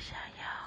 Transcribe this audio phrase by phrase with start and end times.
[0.00, 0.59] 想要。